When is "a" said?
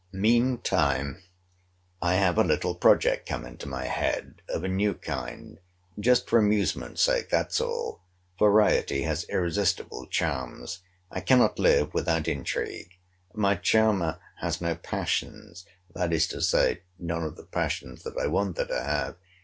2.39-2.43, 4.63-4.67